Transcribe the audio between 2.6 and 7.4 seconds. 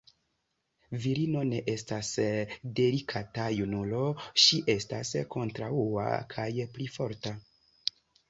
delikata junulo, ŝi estas kontraŭa kaj pli forta.